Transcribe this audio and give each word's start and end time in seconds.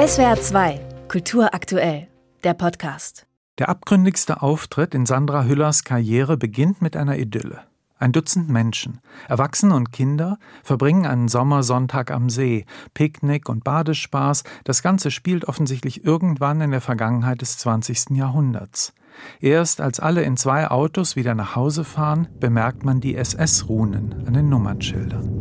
SWR 0.00 0.40
2, 0.40 0.80
Kultur 1.08 1.52
aktuell, 1.52 2.08
der 2.42 2.54
Podcast. 2.54 3.26
Der 3.58 3.68
abgründigste 3.68 4.40
Auftritt 4.40 4.94
in 4.94 5.04
Sandra 5.04 5.44
Hüllers 5.44 5.84
Karriere 5.84 6.38
beginnt 6.38 6.80
mit 6.80 6.96
einer 6.96 7.18
Idylle. 7.18 7.64
Ein 7.98 8.12
Dutzend 8.12 8.48
Menschen, 8.48 9.00
Erwachsene 9.28 9.74
und 9.74 9.92
Kinder, 9.92 10.38
verbringen 10.64 11.04
einen 11.04 11.28
Sommersonntag 11.28 12.12
am 12.12 12.30
See. 12.30 12.64
Picknick 12.94 13.50
und 13.50 13.62
Badespaß, 13.62 14.44
das 14.64 14.82
Ganze 14.82 15.10
spielt 15.10 15.44
offensichtlich 15.44 16.02
irgendwann 16.02 16.62
in 16.62 16.70
der 16.70 16.80
Vergangenheit 16.80 17.42
des 17.42 17.58
20. 17.58 18.16
Jahrhunderts. 18.16 18.94
Erst 19.38 19.82
als 19.82 20.00
alle 20.00 20.22
in 20.22 20.38
zwei 20.38 20.70
Autos 20.70 21.14
wieder 21.14 21.34
nach 21.34 21.56
Hause 21.56 21.84
fahren, 21.84 22.26
bemerkt 22.40 22.86
man 22.86 23.00
die 23.00 23.16
SS-Runen 23.16 24.24
an 24.26 24.32
den 24.32 24.48
Nummernschildern. 24.48 25.39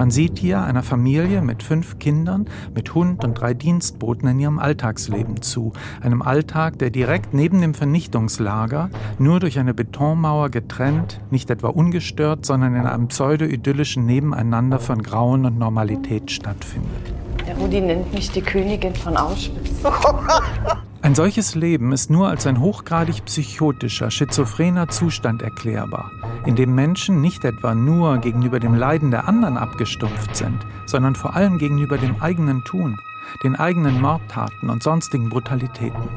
Man 0.00 0.10
sieht 0.10 0.38
hier 0.38 0.62
einer 0.62 0.82
Familie 0.82 1.42
mit 1.42 1.62
fünf 1.62 1.98
Kindern, 1.98 2.46
mit 2.74 2.94
Hund 2.94 3.22
und 3.22 3.34
drei 3.34 3.52
Dienstboten 3.52 4.26
in 4.28 4.40
ihrem 4.40 4.58
Alltagsleben 4.58 5.42
zu. 5.42 5.74
Einem 6.00 6.22
Alltag, 6.22 6.78
der 6.78 6.88
direkt 6.88 7.34
neben 7.34 7.60
dem 7.60 7.74
Vernichtungslager, 7.74 8.88
nur 9.18 9.40
durch 9.40 9.58
eine 9.58 9.74
Betonmauer 9.74 10.48
getrennt, 10.48 11.20
nicht 11.30 11.50
etwa 11.50 11.68
ungestört, 11.68 12.46
sondern 12.46 12.76
in 12.76 12.86
einem 12.86 13.08
pseudo-idyllischen 13.08 14.06
Nebeneinander 14.06 14.78
von 14.78 15.02
Grauen 15.02 15.44
und 15.44 15.58
Normalität 15.58 16.30
stattfindet. 16.30 17.12
Der 17.46 17.58
Rudi 17.58 17.82
nennt 17.82 18.14
mich 18.14 18.30
die 18.30 18.40
Königin 18.40 18.94
von 18.94 19.18
Auschwitz. 19.18 19.82
Ein 21.10 21.16
solches 21.16 21.56
Leben 21.56 21.90
ist 21.90 22.08
nur 22.08 22.28
als 22.28 22.46
ein 22.46 22.60
hochgradig 22.60 23.24
psychotischer, 23.24 24.12
schizophrener 24.12 24.86
Zustand 24.90 25.42
erklärbar, 25.42 26.12
in 26.46 26.54
dem 26.54 26.72
Menschen 26.72 27.20
nicht 27.20 27.44
etwa 27.44 27.74
nur 27.74 28.18
gegenüber 28.18 28.60
dem 28.60 28.76
Leiden 28.76 29.10
der 29.10 29.26
anderen 29.26 29.56
abgestumpft 29.56 30.36
sind, 30.36 30.64
sondern 30.86 31.16
vor 31.16 31.34
allem 31.34 31.58
gegenüber 31.58 31.98
dem 31.98 32.22
eigenen 32.22 32.62
Tun, 32.62 32.96
den 33.42 33.56
eigenen 33.56 34.00
Mordtaten 34.00 34.70
und 34.70 34.84
sonstigen 34.84 35.30
Brutalitäten. 35.30 36.08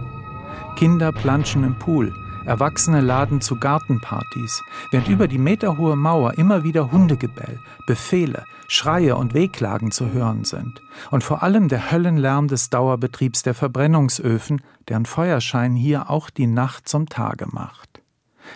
Kinder 0.76 1.12
planschen 1.12 1.64
im 1.64 1.74
Pool, 1.74 2.14
Erwachsene 2.46 3.02
laden 3.02 3.42
zu 3.42 3.58
Gartenpartys, 3.58 4.62
während 4.92 5.08
über 5.08 5.28
die 5.28 5.38
meterhohe 5.38 5.96
Mauer 5.96 6.34
immer 6.38 6.64
wieder 6.64 6.92
Hundegebell, 6.92 7.60
Befehle, 7.88 8.44
Schreie 8.68 9.16
und 9.16 9.34
Wehklagen 9.34 9.92
zu 9.92 10.12
hören 10.12 10.44
sind. 10.44 10.82
Und 11.12 11.24
vor 11.24 11.44
allem 11.44 11.70
der 11.70 11.92
Höllenlärm 11.92 12.48
des 12.48 12.70
Dauerbetriebs 12.70 13.44
der 13.44 13.54
Verbrennungsöfen, 13.54 14.62
deren 14.90 15.06
Feuerschein 15.06 15.76
hier 15.76 16.10
auch 16.10 16.30
die 16.30 16.48
Nacht 16.48 16.90
zum 16.90 17.08
Tage 17.08 17.48
macht. 17.50 18.02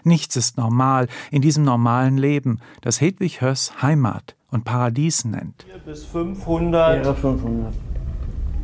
Nichts 0.04 0.36
ist 0.36 0.58
normal 0.58 1.08
in 1.32 1.42
diesem 1.42 1.64
normalen 1.64 2.18
Leben, 2.18 2.60
das 2.82 3.00
Hedwig 3.00 3.42
Höss 3.42 3.82
Heimat 3.82 4.36
und 4.52 4.66
Paradies 4.66 5.26
nennt. 5.26 5.64
4 5.64 5.78
bis 5.80 6.06
500. 6.06 7.06
Ja, 7.06 7.14
500. 7.14 7.74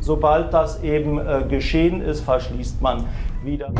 Sobald 0.00 0.52
das 0.52 0.82
eben 0.82 1.18
äh, 1.18 1.46
geschehen 1.48 2.02
ist, 2.02 2.20
verschließt 2.20 2.82
man 2.82 3.06
wieder. 3.42 3.72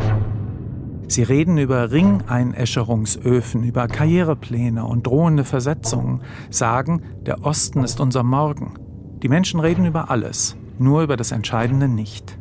Sie 1.07 1.23
reden 1.23 1.57
über 1.57 1.91
Ringeinäscherungsöfen, 1.91 3.63
über 3.63 3.87
Karrierepläne 3.87 4.85
und 4.85 5.05
drohende 5.05 5.43
Versetzungen, 5.43 6.21
sagen, 6.49 7.03
der 7.25 7.45
Osten 7.45 7.83
ist 7.83 7.99
unser 7.99 8.23
Morgen. 8.23 8.73
Die 9.21 9.29
Menschen 9.29 9.59
reden 9.59 9.85
über 9.85 10.09
alles, 10.09 10.55
nur 10.79 11.03
über 11.03 11.17
das 11.17 11.31
Entscheidende 11.31 11.87
nicht. 11.87 12.37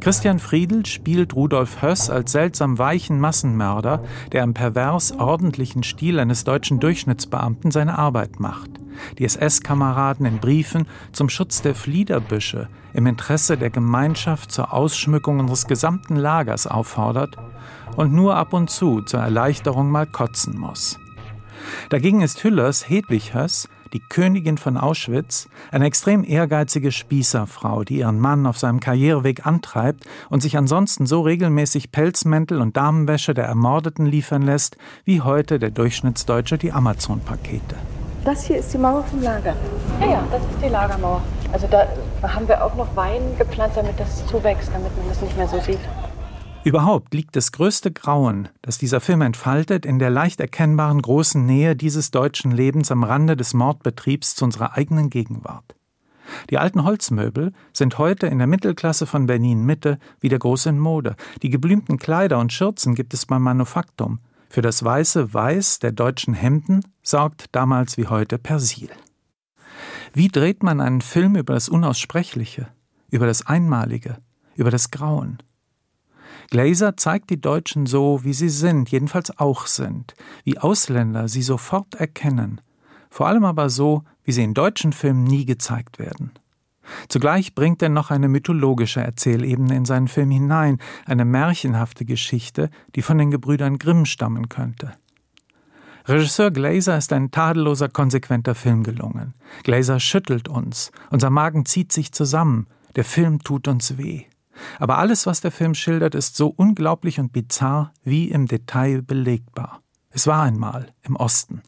Christian 0.00 0.38
Friedel 0.38 0.86
spielt 0.86 1.34
Rudolf 1.34 1.82
Höss 1.82 2.10
als 2.10 2.32
seltsam 2.32 2.78
weichen 2.78 3.20
Massenmörder, 3.20 4.02
der 4.32 4.42
im 4.44 4.54
pervers 4.54 5.12
ordentlichen 5.12 5.82
Stil 5.82 6.18
eines 6.18 6.44
deutschen 6.44 6.80
Durchschnittsbeamten 6.80 7.70
seine 7.70 7.98
Arbeit 7.98 8.40
macht. 8.40 8.70
Die 9.18 9.24
SS-Kameraden 9.24 10.26
in 10.26 10.38
Briefen 10.38 10.86
zum 11.12 11.28
Schutz 11.28 11.62
der 11.62 11.74
Fliederbüsche 11.74 12.68
im 12.92 13.06
Interesse 13.06 13.56
der 13.56 13.70
Gemeinschaft 13.70 14.52
zur 14.52 14.72
Ausschmückung 14.72 15.40
unseres 15.40 15.66
gesamten 15.66 16.16
Lagers 16.16 16.66
auffordert 16.66 17.36
und 17.96 18.12
nur 18.12 18.36
ab 18.36 18.52
und 18.52 18.70
zu 18.70 19.02
zur 19.02 19.20
Erleichterung 19.20 19.90
mal 19.90 20.06
kotzen 20.06 20.58
muss. 20.58 20.98
Dagegen 21.88 22.20
ist 22.20 22.42
Hüllers 22.42 22.88
Hedwig 22.88 23.34
Höss 23.34 23.68
die 23.92 24.00
Königin 24.00 24.58
von 24.58 24.76
Auschwitz, 24.76 25.48
eine 25.70 25.86
extrem 25.86 26.24
ehrgeizige 26.24 26.92
Spießerfrau, 26.92 27.84
die 27.84 27.98
ihren 27.98 28.18
Mann 28.18 28.46
auf 28.46 28.58
seinem 28.58 28.80
Karriereweg 28.80 29.46
antreibt 29.46 30.04
und 30.28 30.42
sich 30.42 30.56
ansonsten 30.56 31.06
so 31.06 31.22
regelmäßig 31.22 31.90
Pelzmäntel 31.90 32.60
und 32.60 32.76
Damenwäsche 32.76 33.34
der 33.34 33.46
Ermordeten 33.46 34.06
liefern 34.06 34.42
lässt, 34.42 34.76
wie 35.04 35.20
heute 35.20 35.58
der 35.58 35.70
Durchschnittsdeutsche 35.70 36.58
die 36.58 36.72
Amazon-Pakete. 36.72 37.76
Das 38.24 38.44
hier 38.44 38.58
ist 38.58 38.72
die 38.72 38.78
Mauer 38.78 39.02
vom 39.04 39.22
Lager. 39.22 39.56
Ja, 40.00 40.06
ja, 40.06 40.24
das 40.30 40.42
ist 40.42 40.62
die 40.62 40.68
Lagermauer. 40.68 41.22
Also 41.52 41.66
da 41.66 41.88
haben 42.22 42.46
wir 42.46 42.62
auch 42.62 42.74
noch 42.76 42.94
Wein 42.94 43.22
gepflanzt, 43.38 43.76
damit 43.76 43.98
das 43.98 44.26
zuwächst, 44.26 44.70
damit 44.72 44.96
man 44.96 45.08
das 45.08 45.20
nicht 45.22 45.36
mehr 45.36 45.48
so 45.48 45.58
sieht. 45.60 45.80
Überhaupt 46.62 47.14
liegt 47.14 47.36
das 47.36 47.52
größte 47.52 47.90
Grauen, 47.90 48.50
das 48.60 48.76
dieser 48.76 49.00
Film 49.00 49.22
entfaltet, 49.22 49.86
in 49.86 49.98
der 49.98 50.10
leicht 50.10 50.40
erkennbaren 50.40 51.00
großen 51.00 51.46
Nähe 51.46 51.74
dieses 51.74 52.10
deutschen 52.10 52.50
Lebens 52.50 52.90
am 52.90 53.02
Rande 53.02 53.34
des 53.34 53.54
Mordbetriebs 53.54 54.34
zu 54.34 54.44
unserer 54.44 54.76
eigenen 54.76 55.08
Gegenwart. 55.08 55.74
Die 56.50 56.58
alten 56.58 56.84
Holzmöbel 56.84 57.54
sind 57.72 57.96
heute 57.96 58.26
in 58.26 58.36
der 58.36 58.46
Mittelklasse 58.46 59.06
von 59.06 59.26
Berlin 59.26 59.64
Mitte 59.64 59.98
wieder 60.20 60.38
groß 60.38 60.66
in 60.66 60.78
Mode. 60.78 61.16
Die 61.42 61.48
geblümten 61.48 61.96
Kleider 61.96 62.38
und 62.38 62.52
Schürzen 62.52 62.94
gibt 62.94 63.14
es 63.14 63.24
beim 63.24 63.42
Manufaktum. 63.42 64.20
Für 64.50 64.60
das 64.60 64.84
weiße 64.84 65.32
Weiß 65.32 65.78
der 65.78 65.92
deutschen 65.92 66.34
Hemden 66.34 66.82
sorgt 67.02 67.46
damals 67.52 67.96
wie 67.96 68.08
heute 68.08 68.36
Persil. 68.36 68.90
Wie 70.12 70.28
dreht 70.28 70.62
man 70.62 70.82
einen 70.82 71.00
Film 71.00 71.36
über 71.36 71.54
das 71.54 71.70
Unaussprechliche, 71.70 72.68
über 73.10 73.26
das 73.26 73.46
Einmalige, 73.46 74.18
über 74.56 74.70
das 74.70 74.90
Grauen? 74.90 75.38
Glaser 76.50 76.96
zeigt 76.96 77.30
die 77.30 77.40
Deutschen 77.40 77.86
so, 77.86 78.24
wie 78.24 78.32
sie 78.32 78.48
sind, 78.48 78.90
jedenfalls 78.90 79.38
auch 79.38 79.66
sind, 79.66 80.14
wie 80.42 80.58
Ausländer 80.58 81.28
sie 81.28 81.42
sofort 81.42 81.94
erkennen, 81.94 82.60
vor 83.08 83.28
allem 83.28 83.44
aber 83.44 83.70
so, 83.70 84.02
wie 84.24 84.32
sie 84.32 84.42
in 84.42 84.54
deutschen 84.54 84.92
Filmen 84.92 85.22
nie 85.22 85.44
gezeigt 85.44 86.00
werden. 86.00 86.32
Zugleich 87.08 87.54
bringt 87.54 87.82
er 87.82 87.88
noch 87.88 88.10
eine 88.10 88.28
mythologische 88.28 89.00
Erzählebene 89.00 89.76
in 89.76 89.84
seinen 89.84 90.08
Film 90.08 90.32
hinein, 90.32 90.78
eine 91.06 91.24
märchenhafte 91.24 92.04
Geschichte, 92.04 92.68
die 92.96 93.02
von 93.02 93.16
den 93.16 93.30
Gebrüdern 93.30 93.78
Grimm 93.78 94.04
stammen 94.04 94.48
könnte. 94.48 94.92
Regisseur 96.06 96.50
Glaser 96.50 96.98
ist 96.98 97.12
ein 97.12 97.30
tadelloser, 97.30 97.88
konsequenter 97.88 98.56
Film 98.56 98.82
gelungen. 98.82 99.34
Glaser 99.62 100.00
schüttelt 100.00 100.48
uns, 100.48 100.90
unser 101.10 101.30
Magen 101.30 101.64
zieht 101.64 101.92
sich 101.92 102.10
zusammen, 102.10 102.66
der 102.96 103.04
Film 103.04 103.38
tut 103.40 103.68
uns 103.68 103.96
weh. 103.98 104.24
Aber 104.78 104.98
alles, 104.98 105.26
was 105.26 105.40
der 105.40 105.50
Film 105.50 105.74
schildert, 105.74 106.14
ist 106.14 106.36
so 106.36 106.48
unglaublich 106.48 107.20
und 107.20 107.32
bizarr 107.32 107.92
wie 108.04 108.30
im 108.30 108.46
Detail 108.46 109.02
belegbar. 109.02 109.80
Es 110.10 110.26
war 110.26 110.42
einmal 110.42 110.88
im 111.02 111.16
Osten. 111.16 111.62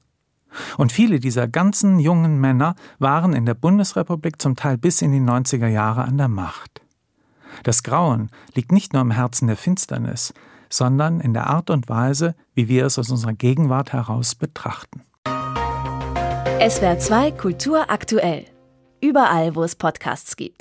Und 0.77 0.93
viele 0.93 1.21
dieser 1.21 1.49
ganzen 1.49 1.99
jungen 1.99 2.41
Männer 2.41 2.75
waren 2.99 3.33
in 3.33 3.47
der 3.47 3.55
Bundesrepublik 3.55 4.41
zum 4.41 4.57
Teil 4.57 4.77
bis 4.77 5.01
in 5.03 5.13
die 5.13 5.21
90er 5.21 5.69
Jahre 5.69 6.03
an 6.03 6.19
der 6.19 6.29
Macht. 6.29 6.83
Das 7.63 7.83
Grauen 7.83 8.31
liegt 8.55 8.73
nicht 8.73 8.93
nur 8.93 9.03
im 9.03 9.11
Herzen 9.11 9.47
der 9.47 9.57
Finsternis, 9.57 10.35
sondern 10.69 11.21
in 11.21 11.35
der 11.35 11.49
Art 11.49 11.71
und 11.71 11.89
Weise, 11.89 12.35
wie 12.55 12.69
wir 12.69 12.87
es 12.87 12.99
aus 12.99 13.11
unserer 13.11 13.35
Gegenwart 13.35 13.93
heraus 13.93 14.35
betrachten. 14.35 15.03
SWR 16.69 16.99
2 16.99 17.33
Kultur 17.33 17.91
aktuell. 17.91 18.45
Überall, 19.01 19.55
wo 19.55 19.65
es 19.65 19.75
Podcasts 19.75 20.37
gibt. 20.37 20.61